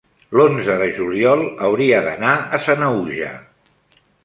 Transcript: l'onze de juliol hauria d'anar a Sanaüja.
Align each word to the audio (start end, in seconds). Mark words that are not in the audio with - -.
l'onze 0.37 0.77
de 0.81 0.87
juliol 0.99 1.43
hauria 1.67 2.01
d'anar 2.07 2.33
a 2.39 2.61
Sanaüja. 2.69 3.31